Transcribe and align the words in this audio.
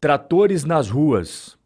tratores 0.00 0.64
nas 0.64 0.88
ruas 0.88 1.58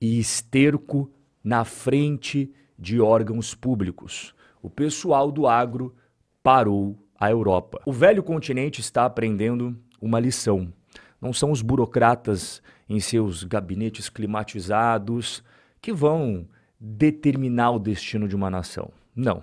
e 0.00 0.18
esterco 0.18 1.10
na 1.42 1.64
frente 1.64 2.52
de 2.78 3.00
órgãos 3.00 3.54
públicos. 3.54 4.34
O 4.62 4.68
pessoal 4.68 5.30
do 5.30 5.46
agro 5.46 5.94
parou 6.42 6.98
a 7.18 7.30
Europa. 7.30 7.80
O 7.86 7.92
velho 7.92 8.22
continente 8.22 8.80
está 8.80 9.04
aprendendo 9.04 9.76
uma 10.00 10.20
lição. 10.20 10.72
Não 11.20 11.32
são 11.32 11.50
os 11.50 11.62
burocratas 11.62 12.62
em 12.88 13.00
seus 13.00 13.42
gabinetes 13.42 14.08
climatizados 14.08 15.42
que 15.80 15.92
vão 15.92 16.46
determinar 16.78 17.70
o 17.70 17.78
destino 17.78 18.28
de 18.28 18.36
uma 18.36 18.50
nação. 18.50 18.90
Não. 19.14 19.42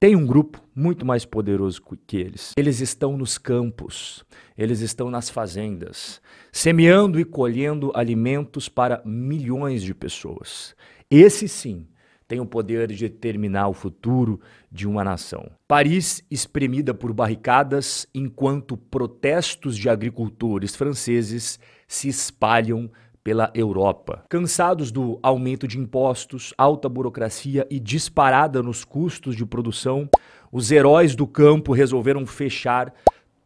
Tem 0.00 0.14
um 0.14 0.24
grupo 0.24 0.62
muito 0.72 1.04
mais 1.04 1.24
poderoso 1.24 1.82
que 2.06 2.18
eles. 2.18 2.52
Eles 2.56 2.78
estão 2.80 3.16
nos 3.16 3.36
campos, 3.36 4.24
eles 4.56 4.80
estão 4.80 5.10
nas 5.10 5.28
fazendas, 5.28 6.20
semeando 6.52 7.18
e 7.18 7.24
colhendo 7.24 7.90
alimentos 7.92 8.68
para 8.68 9.02
milhões 9.04 9.82
de 9.82 9.92
pessoas. 9.92 10.72
Esse 11.10 11.48
sim 11.48 11.84
tem 12.28 12.38
o 12.38 12.46
poder 12.46 12.86
de 12.92 13.08
determinar 13.08 13.66
o 13.66 13.72
futuro 13.72 14.40
de 14.70 14.86
uma 14.86 15.02
nação. 15.02 15.50
Paris 15.66 16.22
espremida 16.30 16.94
por 16.94 17.12
barricadas 17.12 18.06
enquanto 18.14 18.76
protestos 18.76 19.76
de 19.76 19.88
agricultores 19.88 20.76
franceses 20.76 21.58
se 21.88 22.06
espalham 22.06 22.88
pela 23.28 23.50
Europa. 23.52 24.24
Cansados 24.26 24.90
do 24.90 25.18
aumento 25.22 25.68
de 25.68 25.78
impostos, 25.78 26.54
alta 26.56 26.88
burocracia 26.88 27.66
e 27.68 27.78
disparada 27.78 28.62
nos 28.62 28.86
custos 28.86 29.36
de 29.36 29.44
produção, 29.44 30.08
os 30.50 30.70
heróis 30.70 31.14
do 31.14 31.26
campo 31.26 31.74
resolveram 31.74 32.24
fechar 32.24 32.90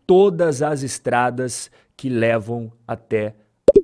todas 0.06 0.62
as 0.62 0.84
estradas 0.84 1.68
que 1.96 2.08
levam 2.08 2.70
até 2.86 3.34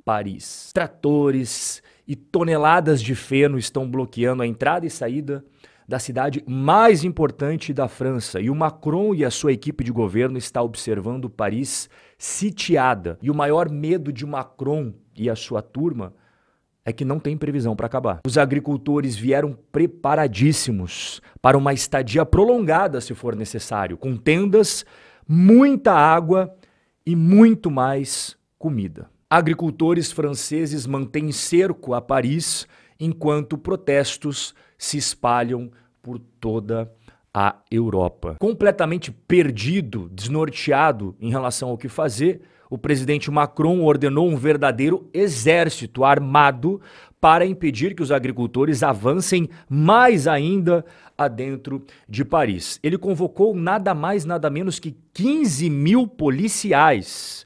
Paris. 0.05 0.71
Tratores, 0.73 1.83
e 2.07 2.15
toneladas 2.15 3.01
de 3.01 3.13
feno 3.13 3.57
estão 3.59 3.85
bloqueando 3.85 4.41
a 4.41 4.47
entrada 4.47 4.85
e 4.85 4.89
saída 4.89 5.43
da 5.89 5.97
cidade 5.97 6.43
mais 6.45 7.03
importante 7.03 7.73
da 7.73 7.87
França. 7.87 8.39
E 8.39 8.47
o 8.47 8.53
Macron 8.53 9.15
e 9.15 9.25
a 9.25 9.31
sua 9.31 9.51
equipe 9.51 9.83
de 9.83 9.91
governo 9.91 10.37
está 10.37 10.61
observando 10.61 11.31
Paris 11.31 11.89
sitiada. 12.15 13.17
E 13.23 13.31
o 13.31 13.33
maior 13.33 13.71
medo 13.71 14.13
de 14.13 14.23
Macron 14.23 14.93
e 15.15 15.31
a 15.31 15.35
sua 15.35 15.63
turma 15.63 16.13
é 16.85 16.93
que 16.93 17.03
não 17.03 17.19
tem 17.19 17.35
previsão 17.35 17.75
para 17.75 17.87
acabar. 17.87 18.19
Os 18.23 18.37
agricultores 18.37 19.15
vieram 19.15 19.57
preparadíssimos 19.71 21.21
para 21.41 21.57
uma 21.57 21.73
estadia 21.73 22.23
prolongada, 22.23 23.01
se 23.01 23.15
for 23.15 23.35
necessário, 23.35 23.97
com 23.97 24.15
tendas, 24.15 24.85
muita 25.27 25.91
água 25.91 26.55
e 27.03 27.15
muito 27.15 27.71
mais 27.71 28.37
comida. 28.59 29.09
Agricultores 29.27 30.11
franceses 30.11 30.85
mantêm 30.85 31.31
cerco 31.31 31.95
a 31.95 32.01
Paris 32.01 32.67
enquanto 32.99 33.57
protestos 33.57 34.53
se 34.77 34.97
espalham 34.97 35.71
por 36.01 36.19
toda 36.39 36.91
a 37.33 37.55
Europa. 37.69 38.35
Completamente 38.39 39.11
perdido, 39.11 40.09
desnorteado 40.11 41.15
em 41.19 41.29
relação 41.29 41.69
ao 41.69 41.77
que 41.77 41.87
fazer, 41.87 42.41
o 42.69 42.77
presidente 42.77 43.31
Macron 43.31 43.83
ordenou 43.83 44.29
um 44.29 44.35
verdadeiro 44.35 45.09
exército 45.13 46.03
armado 46.03 46.79
para 47.19 47.45
impedir 47.45 47.95
que 47.95 48.03
os 48.03 48.11
agricultores 48.11 48.83
avancem 48.83 49.49
mais 49.67 50.27
ainda 50.27 50.85
adentro 51.17 51.83
de 52.07 52.23
Paris. 52.23 52.79
Ele 52.81 52.97
convocou 52.97 53.55
nada 53.55 53.93
mais, 53.93 54.23
nada 54.23 54.49
menos 54.49 54.79
que 54.79 54.95
15 55.13 55.69
mil 55.69 56.07
policiais 56.07 57.45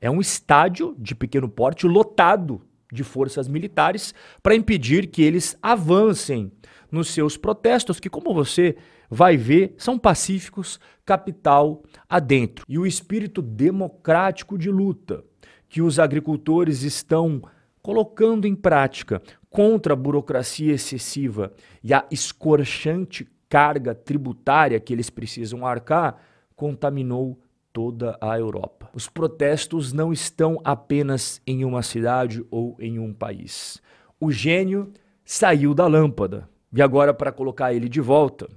é 0.00 0.10
um 0.10 0.20
estádio 0.20 0.94
de 0.98 1.14
pequeno 1.14 1.48
porte 1.48 1.86
lotado 1.86 2.60
de 2.92 3.04
forças 3.04 3.48
militares 3.48 4.14
para 4.42 4.54
impedir 4.54 5.08
que 5.08 5.22
eles 5.22 5.56
avancem 5.62 6.52
nos 6.90 7.08
seus 7.08 7.36
protestos, 7.36 8.00
que, 8.00 8.08
como 8.08 8.32
você 8.32 8.76
vai 9.10 9.36
ver, 9.36 9.74
são 9.76 9.98
pacíficos, 9.98 10.80
capital 11.04 11.82
adentro. 12.08 12.64
E 12.68 12.78
o 12.78 12.86
espírito 12.86 13.40
democrático 13.42 14.58
de 14.58 14.70
luta 14.70 15.24
que 15.68 15.82
os 15.82 15.98
agricultores 15.98 16.82
estão 16.82 17.42
colocando 17.82 18.46
em 18.46 18.54
prática 18.54 19.22
contra 19.50 19.92
a 19.92 19.96
burocracia 19.96 20.74
excessiva 20.74 21.52
e 21.82 21.92
a 21.94 22.06
escorchante 22.10 23.28
carga 23.48 23.94
tributária 23.94 24.80
que 24.80 24.92
eles 24.92 25.08
precisam 25.08 25.66
arcar 25.66 26.20
contaminou 26.54 27.40
toda 27.72 28.18
a 28.20 28.38
Europa. 28.38 28.88
Os 28.94 29.08
protestos 29.08 29.92
não 29.92 30.12
estão 30.12 30.60
apenas 30.64 31.40
em 31.46 31.64
uma 31.64 31.82
cidade 31.82 32.44
ou 32.50 32.76
em 32.80 32.98
um 32.98 33.12
país. 33.12 33.80
O 34.20 34.30
gênio 34.30 34.92
saiu 35.24 35.74
da 35.74 35.86
lâmpada 35.86 36.48
e 36.72 36.82
agora, 36.82 37.14
para 37.14 37.32
colocar 37.32 37.72
ele 37.72 37.88
de 37.88 38.00
volta, 38.00 38.48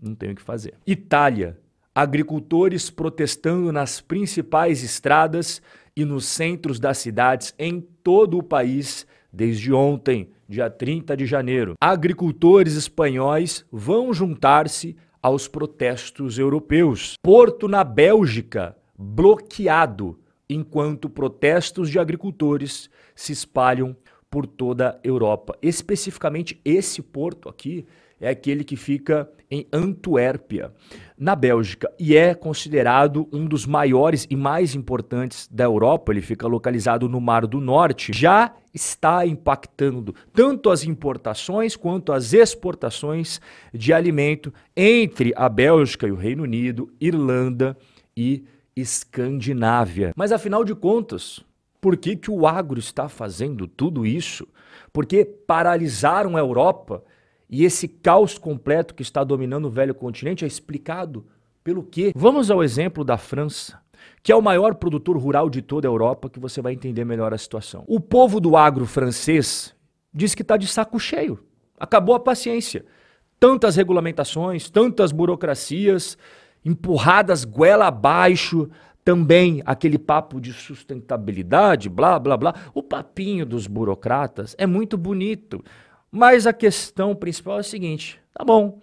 não 0.00 0.14
tem 0.14 0.32
o 0.32 0.34
que 0.34 0.42
fazer. 0.42 0.74
Itália. 0.86 1.58
Agricultores 1.92 2.88
protestando 2.88 3.72
nas 3.72 4.00
principais 4.00 4.82
estradas 4.82 5.60
e 5.96 6.04
nos 6.04 6.24
centros 6.24 6.78
das 6.78 6.98
cidades 6.98 7.52
em 7.58 7.80
todo 7.80 8.38
o 8.38 8.42
país 8.42 9.06
desde 9.32 9.72
ontem, 9.72 10.30
dia 10.48 10.70
30 10.70 11.16
de 11.16 11.26
janeiro. 11.26 11.74
Agricultores 11.80 12.74
espanhóis 12.74 13.64
vão 13.70 14.12
juntar-se 14.12 14.96
aos 15.22 15.48
protestos 15.48 16.38
europeus. 16.38 17.14
Porto 17.22 17.68
na 17.68 17.84
Bélgica 17.84 18.76
bloqueado, 18.98 20.18
enquanto 20.48 21.08
protestos 21.08 21.88
de 21.88 21.98
agricultores 21.98 22.90
se 23.14 23.32
espalham 23.32 23.96
por 24.30 24.46
toda 24.46 24.90
a 24.90 25.00
Europa. 25.02 25.56
Especificamente 25.62 26.60
esse 26.64 27.02
porto 27.02 27.48
aqui 27.48 27.86
é 28.20 28.28
aquele 28.28 28.62
que 28.62 28.76
fica 28.76 29.28
em 29.50 29.66
Antuérpia, 29.72 30.72
na 31.18 31.34
Bélgica, 31.34 31.90
e 31.98 32.16
é 32.16 32.34
considerado 32.34 33.28
um 33.32 33.46
dos 33.46 33.66
maiores 33.66 34.26
e 34.30 34.36
mais 34.36 34.74
importantes 34.74 35.48
da 35.50 35.64
Europa. 35.64 36.12
Ele 36.12 36.20
fica 36.20 36.46
localizado 36.46 37.08
no 37.08 37.20
Mar 37.20 37.46
do 37.46 37.60
Norte. 37.60 38.12
Já 38.12 38.54
está 38.72 39.26
impactando 39.26 40.14
tanto 40.32 40.70
as 40.70 40.84
importações 40.84 41.74
quanto 41.74 42.12
as 42.12 42.32
exportações 42.32 43.40
de 43.74 43.92
alimento 43.92 44.52
entre 44.76 45.32
a 45.34 45.48
Bélgica 45.48 46.06
e 46.06 46.12
o 46.12 46.16
Reino 46.16 46.44
Unido, 46.44 46.92
Irlanda 47.00 47.76
e 48.16 48.44
Escandinávia. 48.76 50.12
Mas 50.14 50.30
afinal 50.30 50.64
de 50.64 50.74
contas, 50.74 51.40
por 51.80 51.96
que, 51.96 52.14
que 52.14 52.30
o 52.30 52.46
agro 52.46 52.78
está 52.78 53.08
fazendo 53.08 53.66
tudo 53.66 54.06
isso? 54.06 54.46
Porque 54.92 55.24
paralisaram 55.24 56.36
a 56.36 56.40
Europa 56.40 57.02
e 57.50 57.64
esse 57.64 57.88
caos 57.88 58.38
completo 58.38 58.94
que 58.94 59.02
está 59.02 59.24
dominando 59.24 59.64
o 59.64 59.70
velho 59.70 59.94
continente 59.94 60.44
é 60.44 60.48
explicado 60.48 61.26
pelo 61.64 61.82
quê? 61.82 62.12
Vamos 62.14 62.48
ao 62.50 62.62
exemplo 62.62 63.04
da 63.04 63.18
França, 63.18 63.80
que 64.22 64.30
é 64.30 64.36
o 64.36 64.40
maior 64.40 64.76
produtor 64.76 65.18
rural 65.18 65.50
de 65.50 65.60
toda 65.60 65.88
a 65.88 65.90
Europa, 65.90 66.30
que 66.30 66.38
você 66.38 66.62
vai 66.62 66.72
entender 66.72 67.04
melhor 67.04 67.34
a 67.34 67.38
situação. 67.38 67.82
O 67.88 67.98
povo 67.98 68.38
do 68.38 68.56
agro 68.56 68.86
francês 68.86 69.74
diz 70.14 70.34
que 70.34 70.42
está 70.42 70.56
de 70.56 70.68
saco 70.68 70.98
cheio. 71.00 71.44
Acabou 71.78 72.14
a 72.14 72.20
paciência. 72.20 72.84
Tantas 73.38 73.74
regulamentações, 73.74 74.70
tantas 74.70 75.10
burocracias, 75.10 76.16
empurradas 76.64 77.44
goela 77.44 77.86
abaixo, 77.86 78.70
também 79.04 79.62
aquele 79.64 79.98
papo 79.98 80.40
de 80.40 80.52
sustentabilidade, 80.52 81.88
blá, 81.88 82.18
blá, 82.18 82.36
blá. 82.36 82.54
O 82.74 82.82
papinho 82.82 83.44
dos 83.46 83.66
burocratas 83.66 84.54
é 84.58 84.66
muito 84.66 84.96
bonito, 84.96 85.64
mas 86.10 86.46
a 86.46 86.52
questão 86.52 87.14
principal 87.14 87.58
é 87.58 87.60
a 87.60 87.64
seguinte: 87.64 88.20
tá 88.34 88.44
bom, 88.44 88.80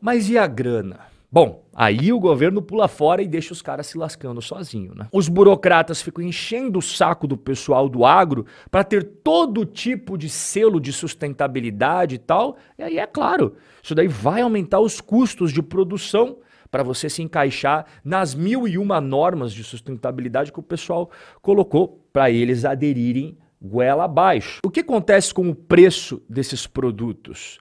mas 0.00 0.28
e 0.30 0.38
a 0.38 0.46
grana? 0.46 1.08
Bom, 1.30 1.66
aí 1.74 2.10
o 2.10 2.18
governo 2.18 2.62
pula 2.62 2.88
fora 2.88 3.20
e 3.20 3.28
deixa 3.28 3.52
os 3.52 3.60
caras 3.60 3.86
se 3.86 3.98
lascando 3.98 4.40
sozinho, 4.40 4.94
né? 4.94 5.08
Os 5.12 5.28
burocratas 5.28 6.00
ficam 6.00 6.24
enchendo 6.24 6.78
o 6.78 6.82
saco 6.82 7.26
do 7.26 7.36
pessoal 7.36 7.86
do 7.86 8.06
agro 8.06 8.46
para 8.70 8.82
ter 8.82 9.04
todo 9.04 9.66
tipo 9.66 10.16
de 10.16 10.30
selo 10.30 10.80
de 10.80 10.90
sustentabilidade 10.90 12.14
e 12.14 12.18
tal. 12.18 12.56
E 12.78 12.82
aí 12.82 12.98
é 12.98 13.06
claro, 13.06 13.56
isso 13.82 13.94
daí 13.94 14.08
vai 14.08 14.40
aumentar 14.40 14.80
os 14.80 15.02
custos 15.02 15.52
de 15.52 15.62
produção 15.62 16.38
para 16.70 16.82
você 16.82 17.10
se 17.10 17.22
encaixar 17.22 17.84
nas 18.02 18.34
mil 18.34 18.66
e 18.66 18.78
uma 18.78 18.98
normas 18.98 19.52
de 19.52 19.62
sustentabilidade 19.62 20.50
que 20.50 20.60
o 20.60 20.62
pessoal 20.62 21.10
colocou 21.42 22.02
para 22.10 22.30
eles 22.30 22.64
aderirem 22.64 23.36
goela 23.60 24.04
abaixo. 24.04 24.60
O 24.64 24.70
que 24.70 24.80
acontece 24.80 25.32
com 25.32 25.48
o 25.48 25.54
preço 25.54 26.22
desses 26.28 26.66
produtos? 26.66 27.58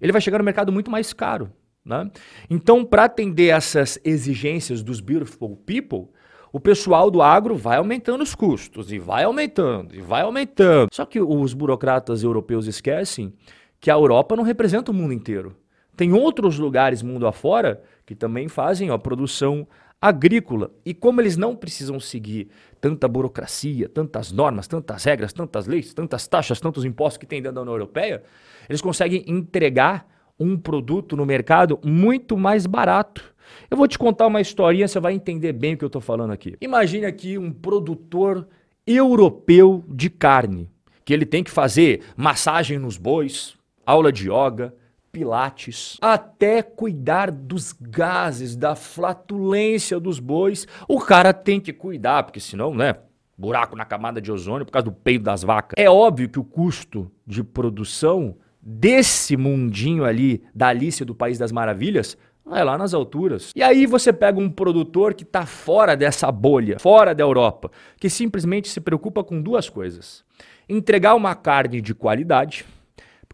Ele 0.00 0.12
vai 0.12 0.20
chegar 0.20 0.38
no 0.38 0.44
mercado 0.44 0.72
muito 0.72 0.90
mais 0.90 1.12
caro. 1.12 1.50
Né? 1.84 2.10
Então, 2.50 2.84
para 2.84 3.04
atender 3.04 3.48
essas 3.48 3.98
exigências 4.04 4.82
dos 4.82 5.00
beautiful 5.00 5.56
people, 5.56 6.08
o 6.52 6.58
pessoal 6.58 7.10
do 7.10 7.22
agro 7.22 7.54
vai 7.54 7.76
aumentando 7.76 8.22
os 8.22 8.34
custos 8.34 8.90
e 8.92 8.98
vai 8.98 9.24
aumentando 9.24 9.94
e 9.94 10.00
vai 10.00 10.22
aumentando. 10.22 10.88
Só 10.92 11.04
que 11.04 11.20
os 11.20 11.54
burocratas 11.54 12.22
europeus 12.22 12.66
esquecem 12.66 13.32
que 13.80 13.90
a 13.90 13.94
Europa 13.94 14.34
não 14.34 14.42
representa 14.42 14.90
o 14.90 14.94
mundo 14.94 15.12
inteiro. 15.12 15.56
Tem 15.96 16.12
outros 16.12 16.58
lugares 16.58 17.02
mundo 17.02 17.26
afora 17.26 17.82
que 18.04 18.14
também 18.14 18.48
fazem 18.48 18.90
a 18.90 18.98
produção 18.98 19.66
agrícola. 20.00 20.70
E 20.84 20.94
como 20.94 21.20
eles 21.20 21.36
não 21.36 21.56
precisam 21.56 21.98
seguir 21.98 22.48
tanta 22.80 23.08
burocracia, 23.08 23.88
tantas 23.88 24.30
normas, 24.30 24.68
tantas 24.68 25.04
regras, 25.04 25.32
tantas 25.32 25.66
leis, 25.66 25.94
tantas 25.94 26.26
taxas, 26.28 26.60
tantos 26.60 26.84
impostos 26.84 27.18
que 27.18 27.26
tem 27.26 27.40
dentro 27.40 27.56
da 27.56 27.62
União 27.62 27.74
Europeia, 27.74 28.22
eles 28.68 28.80
conseguem 28.80 29.24
entregar 29.26 30.06
um 30.38 30.56
produto 30.56 31.16
no 31.16 31.24
mercado 31.24 31.78
muito 31.84 32.36
mais 32.36 32.66
barato. 32.66 33.34
Eu 33.70 33.76
vou 33.76 33.88
te 33.88 33.98
contar 33.98 34.26
uma 34.26 34.40
historinha, 34.40 34.86
você 34.86 35.00
vai 35.00 35.14
entender 35.14 35.52
bem 35.52 35.74
o 35.74 35.78
que 35.78 35.84
eu 35.84 35.88
estou 35.88 36.00
falando 36.00 36.32
aqui. 36.32 36.56
Imagine 36.60 37.06
aqui 37.06 37.38
um 37.38 37.50
produtor 37.50 38.46
europeu 38.86 39.84
de 39.88 40.10
carne, 40.10 40.70
que 41.04 41.12
ele 41.12 41.24
tem 41.24 41.42
que 41.42 41.50
fazer 41.50 42.02
massagem 42.16 42.78
nos 42.78 42.96
bois, 42.96 43.56
aula 43.84 44.12
de 44.12 44.28
yoga, 44.30 44.74
pilates, 45.16 45.96
até 46.02 46.62
cuidar 46.62 47.30
dos 47.30 47.72
gases, 47.72 48.54
da 48.54 48.74
flatulência 48.74 49.98
dos 49.98 50.20
bois. 50.20 50.68
O 50.86 51.00
cara 51.00 51.32
tem 51.32 51.58
que 51.58 51.72
cuidar, 51.72 52.24
porque 52.24 52.38
senão, 52.38 52.74
né? 52.74 52.96
Buraco 53.38 53.74
na 53.74 53.86
camada 53.86 54.20
de 54.20 54.30
ozônio 54.30 54.66
por 54.66 54.72
causa 54.72 54.84
do 54.84 54.92
peito 54.92 55.24
das 55.24 55.42
vacas. 55.42 55.72
É 55.82 55.88
óbvio 55.88 56.28
que 56.28 56.38
o 56.38 56.44
custo 56.44 57.10
de 57.26 57.42
produção 57.42 58.36
desse 58.60 59.38
mundinho 59.38 60.04
ali 60.04 60.44
da 60.54 60.68
Alice 60.68 61.02
do 61.02 61.14
País 61.14 61.38
das 61.38 61.50
Maravilhas 61.50 62.18
vai 62.44 62.62
lá 62.62 62.76
nas 62.76 62.92
alturas. 62.92 63.52
E 63.56 63.62
aí 63.62 63.86
você 63.86 64.12
pega 64.12 64.38
um 64.38 64.50
produtor 64.50 65.14
que 65.14 65.24
está 65.24 65.46
fora 65.46 65.96
dessa 65.96 66.30
bolha, 66.30 66.78
fora 66.78 67.14
da 67.14 67.24
Europa, 67.24 67.70
que 67.98 68.10
simplesmente 68.10 68.68
se 68.68 68.82
preocupa 68.82 69.24
com 69.24 69.40
duas 69.40 69.70
coisas: 69.70 70.22
entregar 70.68 71.14
uma 71.14 71.34
carne 71.34 71.80
de 71.80 71.94
qualidade, 71.94 72.66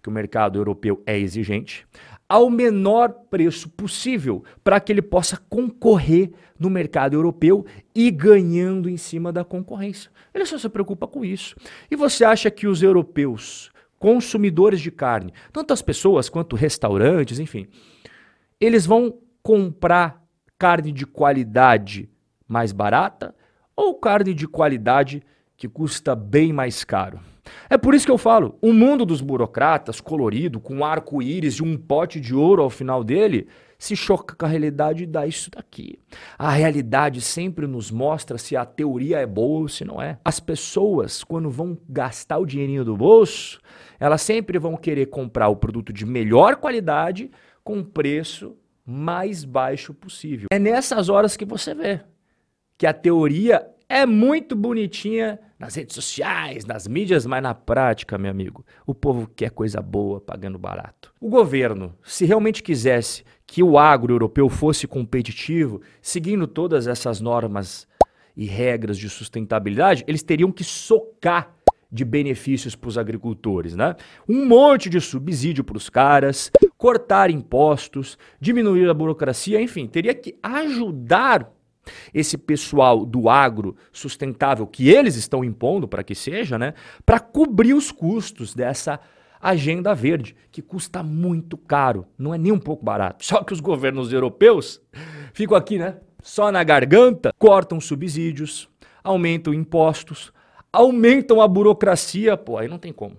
porque 0.03 0.11
o 0.11 0.13
mercado 0.13 0.59
europeu 0.59 1.01
é 1.07 1.17
exigente, 1.17 1.87
ao 2.29 2.51
menor 2.51 3.11
preço 3.31 3.69
possível, 3.69 4.43
para 4.65 4.81
que 4.81 4.91
ele 4.91 5.01
possa 5.01 5.37
concorrer 5.49 6.33
no 6.59 6.69
mercado 6.69 7.15
europeu 7.15 7.65
e 7.95 8.11
ganhando 8.11 8.91
em 8.91 8.97
cima 8.97 9.33
da 9.33 9.45
concorrência. 9.45 10.11
Ele 10.35 10.45
só 10.45 10.59
se 10.59 10.69
preocupa 10.69 11.07
com 11.07 11.25
isso. 11.25 11.55
E 11.89 11.95
você 11.95 12.25
acha 12.25 12.51
que 12.51 12.67
os 12.67 12.83
europeus 12.83 13.71
consumidores 13.97 14.81
de 14.81 14.91
carne, 14.91 15.33
tanto 15.53 15.73
as 15.73 15.81
pessoas 15.81 16.29
quanto 16.29 16.57
restaurantes, 16.57 17.39
enfim, 17.39 17.69
eles 18.61 18.85
vão 18.85 19.17
comprar 19.41 20.21
carne 20.59 20.91
de 20.91 21.07
qualidade 21.07 22.11
mais 22.49 22.73
barata 22.73 23.33
ou 23.77 23.95
carne 23.95 24.35
de 24.35 24.49
qualidade 24.49 25.23
que 25.63 25.69
custa 25.69 26.17
bem 26.17 26.53
mais 26.53 26.83
caro? 26.83 27.21
É 27.71 27.79
por 27.79 27.95
isso 27.95 28.05
que 28.05 28.11
eu 28.11 28.19
falo, 28.19 28.59
o 28.61 28.73
mundo 28.73 29.07
dos 29.07 29.21
burocratas, 29.21 30.01
colorido, 30.01 30.59
com 30.59 30.85
arco-íris 30.85 31.55
e 31.55 31.63
um 31.63 31.77
pote 31.77 32.19
de 32.19 32.35
ouro 32.35 32.65
ao 32.65 32.69
final 32.69 33.05
dele, 33.05 33.47
se 33.79 33.95
choca 33.95 34.35
com 34.35 34.45
a 34.45 34.49
realidade 34.49 35.05
e 35.05 35.07
dá 35.07 35.25
isso 35.25 35.53
daqui. 35.53 36.01
A 36.37 36.51
realidade 36.51 37.21
sempre 37.21 37.69
nos 37.69 37.93
mostra 37.93 38.39
se 38.39 38.57
a 38.57 38.65
teoria 38.65 39.21
é 39.21 39.27
boa 39.27 39.61
ou 39.61 39.69
se 39.69 39.85
não 39.85 40.03
é. 40.03 40.19
As 40.25 40.41
pessoas, 40.41 41.23
quando 41.23 41.49
vão 41.49 41.79
gastar 41.89 42.39
o 42.39 42.47
dinheirinho 42.47 42.85
do 42.85 42.97
bolso, 42.97 43.61
elas 44.01 44.21
sempre 44.21 44.59
vão 44.59 44.77
querer 44.77 45.07
comprar 45.07 45.49
o 45.49 45.55
produto 45.55 45.93
de 45.93 46.05
melhor 46.05 46.57
qualidade 46.57 47.31
com 47.63 47.85
preço 47.85 48.57
mais 48.85 49.45
baixo 49.45 49.95
possível. 49.95 50.49
É 50.51 50.59
nessas 50.59 51.09
horas 51.09 51.37
que 51.37 51.45
você 51.45 51.73
vê 51.73 52.01
que 52.77 52.87
a 52.89 52.93
teoria 52.93 53.65
é 53.93 54.07
muito 54.07 54.57
bonitinha 54.57 55.39
nas 55.59 55.75
redes 55.75 55.95
sociais, 55.95 56.65
nas 56.65 56.89
mídias, 56.89 57.27
mas 57.27 57.43
na 57.43 57.55
prática, 57.55 58.17
meu 58.17 58.31
amigo, 58.31 58.65
o 58.87 58.95
povo 58.95 59.31
quer 59.37 59.51
coisa 59.51 59.83
boa 59.83 60.19
pagando 60.19 60.59
barato. 60.59 61.13
O 61.21 61.29
governo, 61.29 61.95
se 62.03 62.25
realmente 62.25 62.63
quisesse 62.63 63.23
que 63.47 63.63
o 63.63 63.79
agro 63.79 64.15
europeu 64.15 64.49
fosse 64.49 64.87
competitivo, 64.87 65.83
seguindo 66.01 66.47
todas 66.47 66.87
essas 66.87 67.21
normas 67.21 67.87
e 68.35 68.47
regras 68.47 68.97
de 68.97 69.11
sustentabilidade, 69.11 70.05
eles 70.09 70.23
teriam 70.23 70.51
que 70.51 70.65
socar 70.65 71.55
de 71.91 72.03
benefícios 72.03 72.75
para 72.75 72.89
os 72.89 72.97
agricultores, 72.97 73.77
né? 73.77 73.95
Um 74.27 74.47
monte 74.47 74.89
de 74.89 75.03
subsídio 75.03 75.63
para 75.63 75.77
os 75.77 75.91
caras, 75.91 76.51
cortar 76.79 77.31
impostos, 77.31 78.17
diminuir 78.41 78.89
a 78.89 78.95
burocracia, 78.95 79.61
enfim, 79.61 79.87
teria 79.87 80.15
que 80.15 80.35
ajudar 80.43 81.53
esse 82.13 82.39
pessoal 82.39 83.05
do 83.05 83.29
agro 83.29 83.77
sustentável 83.93 84.67
que 84.67 84.89
eles 84.89 85.17
estão 85.17 85.45
impondo 85.45 85.89
para 85.89 86.03
que 86.03 86.15
seja, 86.15 86.59
né, 86.59 86.75
para 87.05 87.19
cobrir 87.19 87.75
os 87.75 87.91
custos 87.91 88.55
dessa 88.55 89.01
agenda 89.41 89.93
verde, 89.95 90.37
que 90.53 90.63
custa 90.63 91.03
muito 91.03 91.57
caro, 91.57 92.07
não 92.17 92.33
é 92.33 92.39
nem 92.39 92.53
um 92.53 92.59
pouco 92.59 92.85
barato. 92.85 93.25
Só 93.25 93.43
que 93.43 93.53
os 93.53 93.59
governos 93.59 94.13
europeus 94.13 94.81
ficam 95.33 95.57
aqui, 95.57 95.79
né, 95.79 95.97
só 96.23 96.53
na 96.53 96.63
garganta, 96.63 97.33
cortam 97.37 97.81
subsídios, 97.81 98.69
aumentam 99.03 99.53
impostos, 99.53 100.33
aumentam 100.73 101.41
a 101.41 101.49
burocracia, 101.49 102.37
pô, 102.37 102.57
aí 102.57 102.69
não 102.69 102.79
tem 102.79 102.93
como. 102.93 103.17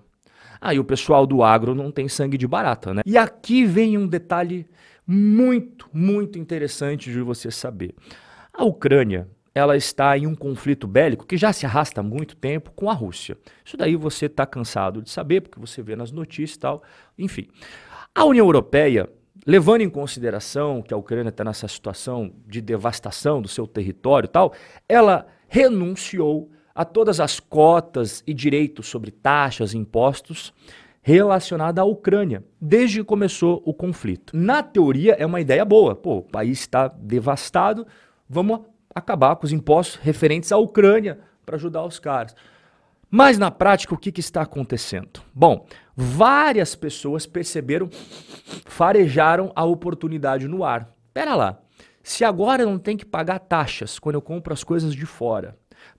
Aí 0.61 0.79
o 0.79 0.83
pessoal 0.85 1.27
do 1.27 1.43
agro 1.43 1.75
não 1.75 1.91
tem 1.91 2.07
sangue 2.07 2.37
de 2.37 2.47
barata, 2.47 2.93
né? 2.93 3.01
E 3.05 3.17
aqui 3.17 3.65
vem 3.65 3.97
um 3.97 4.07
detalhe 4.07 4.65
muito, 5.05 5.89
muito 5.91 6.39
interessante 6.39 7.11
de 7.11 7.19
você 7.19 7.51
saber. 7.51 7.93
A 8.53 8.63
Ucrânia, 8.63 9.27
ela 9.55 9.75
está 9.75 10.15
em 10.15 10.27
um 10.27 10.35
conflito 10.35 10.87
bélico 10.87 11.25
que 11.25 11.37
já 11.37 11.51
se 11.51 11.65
arrasta 11.65 12.01
há 12.01 12.03
muito 12.03 12.35
tempo 12.35 12.71
com 12.75 12.87
a 12.87 12.93
Rússia. 12.93 13.35
Isso 13.65 13.75
daí 13.75 13.95
você 13.95 14.27
está 14.27 14.45
cansado 14.45 15.01
de 15.01 15.09
saber, 15.09 15.41
porque 15.41 15.59
você 15.59 15.81
vê 15.81 15.95
nas 15.95 16.11
notícias 16.11 16.55
e 16.55 16.59
tal. 16.59 16.83
Enfim. 17.17 17.47
A 18.13 18.25
União 18.25 18.45
Europeia, 18.45 19.09
levando 19.45 19.81
em 19.81 19.89
consideração 19.89 20.83
que 20.83 20.93
a 20.93 20.97
Ucrânia 20.97 21.29
está 21.29 21.43
nessa 21.43 21.67
situação 21.67 22.31
de 22.45 22.61
devastação 22.61 23.41
do 23.41 23.47
seu 23.47 23.65
território 23.65 24.27
e 24.27 24.29
tal, 24.29 24.53
ela 24.87 25.25
renunciou 25.47 26.51
a 26.75 26.85
todas 26.85 27.19
as 27.19 27.39
cotas 27.39 28.23
e 28.25 28.33
direitos 28.33 28.87
sobre 28.87 29.09
taxas 29.09 29.73
e 29.73 29.77
impostos 29.79 30.53
relacionada 31.01 31.81
à 31.81 31.85
Ucrânia, 31.85 32.43
desde 32.61 32.99
que 32.99 33.03
começou 33.03 33.61
o 33.65 33.73
conflito. 33.73 34.35
Na 34.35 34.63
teoria, 34.63 35.13
é 35.13 35.25
uma 35.25 35.41
ideia 35.41 35.65
boa. 35.65 35.95
Pô, 35.95 36.19
o 36.19 36.23
país 36.23 36.59
está 36.59 36.87
devastado, 36.87 37.85
vamos 38.33 38.61
acabar 38.93 39.35
com 39.35 39.45
os 39.45 39.51
impostos 39.51 39.99
referentes 40.01 40.51
à 40.51 40.57
Ucrânia 40.57 41.19
para 41.45 41.55
ajudar 41.55 41.85
os 41.85 41.99
caras. 41.99 42.35
Mas 43.09 43.37
na 43.37 43.51
prática, 43.51 43.93
o 43.93 43.97
que, 43.97 44.11
que, 44.11 44.19
está 44.19 44.41
acontecendo? 44.41 45.21
Bom, 45.33 45.67
várias 45.95 46.73
pessoas 46.73 47.27
perceberam, 47.27 47.87
farejaram 48.65 49.51
a 49.55 49.63
oportunidade 49.63 50.47
no 50.47 50.63
ar. 50.63 50.89
Pera 51.13 51.35
lá, 51.35 51.59
se 52.01 52.25
agora 52.25 52.63
eu 52.63 52.69
não 52.69 52.79
tem 52.79 52.97
que 52.97 53.05
pagar 53.05 53.37
taxas 53.37 53.99
quando 53.99 54.15
eu 54.15 54.21
compro 54.21 54.51
as 54.51 54.63
coisas 54.63 54.95
de 54.95 55.05
fora, 55.05 55.55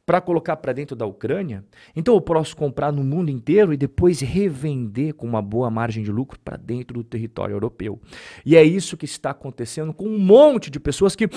para 0.06 0.20
colocar 0.20 0.56
para 0.56 0.72
dentro 0.72 0.94
da 0.94 1.06
Ucrânia, 1.06 1.64
então 1.96 2.14
eu 2.14 2.20
posso 2.20 2.56
comprar 2.56 2.92
no 2.92 3.02
mundo 3.02 3.31
inteiro 3.31 3.72
e 3.72 3.76
depois 3.76 4.20
revender 4.20 5.14
com 5.14 5.26
uma 5.26 5.41
boa 5.41 5.70
margem 5.70 6.05
de 6.05 6.12
lucro 6.12 6.38
para 6.44 6.56
dentro 6.56 6.94
do 6.94 7.05
território 7.05 7.55
europeu. 7.55 8.00
E 8.44 8.56
é 8.56 8.62
isso 8.62 8.96
que 8.96 9.06
está 9.06 9.31
acontecendo 9.31 9.94
com 9.94 10.06
um 10.06 10.19
monte 10.19 10.70
de 10.70 10.79
pessoas 10.79 11.17
que 11.17 11.29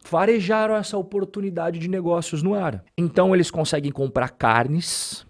farejaram 0.00 0.76
essa 0.76 0.96
oportunidade 0.96 1.78
de 1.78 1.88
negócios 1.88 2.42
no 2.42 2.54
ar. 2.54 2.84
Então 2.96 3.34
eles 3.34 3.50
conseguem 3.50 3.90
comprar 3.90 4.28
carnes, 4.28 5.26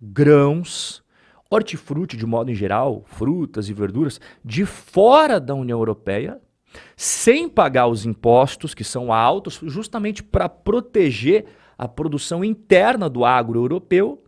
grãos, 0.00 1.02
hortifruti 1.50 2.16
de 2.16 2.26
modo 2.26 2.50
em 2.50 2.54
geral, 2.54 3.02
frutas 3.06 3.68
e 3.68 3.72
verduras 3.72 4.20
de 4.44 4.66
fora 4.66 5.40
da 5.40 5.54
União 5.54 5.78
Europeia, 5.78 6.40
sem 6.96 7.48
pagar 7.48 7.86
os 7.86 8.04
impostos 8.04 8.74
que 8.74 8.84
são 8.84 9.12
altos, 9.12 9.60
justamente 9.64 10.22
para 10.22 10.48
proteger 10.48 11.46
a 11.78 11.86
produção 11.86 12.44
interna 12.44 13.08
do 13.08 13.24
agro 13.24 13.58
europeu 13.58 14.22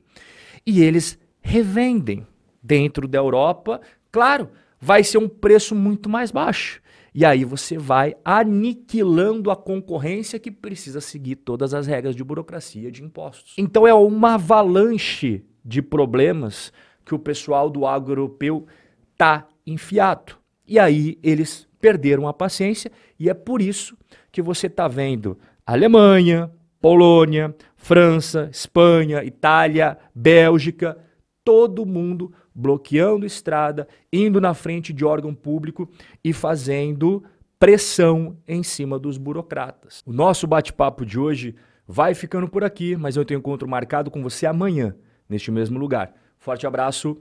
e 0.66 0.82
eles 0.82 1.18
revendem 1.40 2.26
dentro 2.62 3.08
da 3.08 3.18
Europa. 3.18 3.80
Claro, 4.12 4.50
vai 4.80 5.02
ser 5.02 5.18
um 5.18 5.28
preço 5.28 5.74
muito 5.74 6.08
mais 6.08 6.30
baixo. 6.30 6.80
E 7.14 7.24
aí 7.24 7.44
você 7.44 7.78
vai 7.78 8.14
aniquilando 8.24 9.50
a 9.50 9.56
concorrência 9.56 10.38
que 10.38 10.50
precisa 10.50 11.00
seguir 11.00 11.36
todas 11.36 11.72
as 11.74 11.86
regras 11.86 12.14
de 12.14 12.22
burocracia 12.22 12.92
de 12.92 13.02
impostos. 13.02 13.54
Então 13.56 13.86
é 13.86 13.94
uma 13.94 14.34
avalanche 14.34 15.42
de 15.64 15.82
problemas 15.82 16.72
que 17.04 17.14
o 17.14 17.18
pessoal 17.18 17.70
do 17.70 17.86
agro 17.86 18.12
europeu 18.12 18.66
está 19.12 19.48
enfiado. 19.66 20.36
E 20.66 20.78
aí 20.78 21.18
eles 21.22 21.66
perderam 21.80 22.28
a 22.28 22.32
paciência 22.32 22.92
e 23.18 23.28
é 23.28 23.34
por 23.34 23.62
isso 23.62 23.96
que 24.30 24.42
você 24.42 24.66
está 24.66 24.86
vendo 24.86 25.38
Alemanha, 25.66 26.50
Polônia, 26.80 27.54
França, 27.76 28.48
Espanha, 28.50 29.24
Itália, 29.24 29.98
Bélgica, 30.14 30.98
todo 31.44 31.86
mundo 31.86 32.32
bloqueando 32.54 33.24
estrada, 33.24 33.86
indo 34.12 34.40
na 34.40 34.52
frente 34.52 34.92
de 34.92 35.04
órgão 35.04 35.34
público 35.34 35.88
e 36.24 36.32
fazendo 36.32 37.22
pressão 37.58 38.36
em 38.46 38.62
cima 38.62 38.98
dos 38.98 39.16
burocratas. 39.16 40.02
O 40.06 40.12
nosso 40.12 40.46
bate-papo 40.46 41.06
de 41.06 41.18
hoje 41.18 41.54
vai 41.86 42.14
ficando 42.14 42.48
por 42.48 42.64
aqui, 42.64 42.96
mas 42.96 43.16
eu 43.16 43.24
tenho 43.24 43.38
encontro 43.38 43.68
marcado 43.68 44.10
com 44.10 44.22
você 44.22 44.46
amanhã, 44.46 44.94
neste 45.28 45.50
mesmo 45.50 45.78
lugar. 45.78 46.12
Forte 46.38 46.66
abraço, 46.66 47.16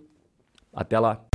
até 0.73 0.99
lá. 0.99 1.26